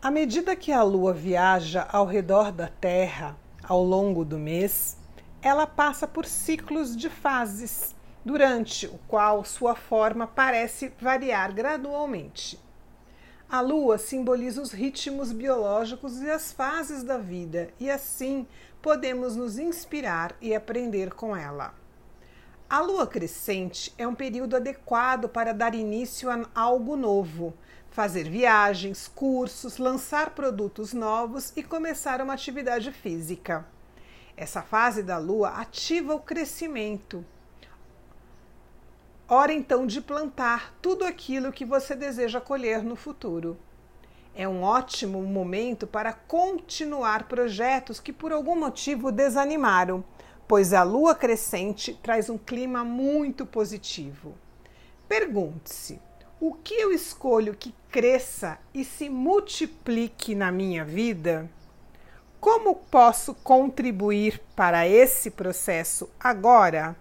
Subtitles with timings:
[0.00, 4.96] À medida que a Lua viaja ao redor da Terra ao longo do mês,
[5.42, 12.60] ela passa por ciclos de fases, durante o qual sua forma parece variar gradualmente.
[13.50, 18.46] A Lua simboliza os ritmos biológicos e as fases da vida, e assim
[18.80, 21.74] podemos nos inspirar e aprender com ela.
[22.70, 27.54] A lua crescente é um período adequado para dar início a algo novo,
[27.98, 33.66] fazer viagens, cursos, lançar produtos novos e começar uma atividade física.
[34.36, 37.26] Essa fase da lua ativa o crescimento.
[39.28, 43.58] Hora então de plantar tudo aquilo que você deseja colher no futuro.
[44.32, 50.04] É um ótimo momento para continuar projetos que por algum motivo desanimaram
[50.46, 54.36] pois a lua crescente traz um clima muito positivo.
[55.08, 56.00] Pergunte-se:
[56.40, 61.50] o que eu escolho que cresça e se multiplique na minha vida?
[62.40, 66.96] Como posso contribuir para esse processo agora?